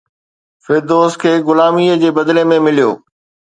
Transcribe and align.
فردوس 0.65 1.13
کي 1.25 1.31
غلاميءَ 1.51 1.99
جي 2.05 2.09
بدلي 2.19 2.43
۾ 2.55 2.61
مليو 2.67 2.91